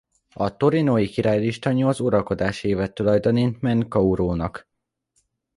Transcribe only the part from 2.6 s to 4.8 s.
évet tulajdonít Menkauhórnak.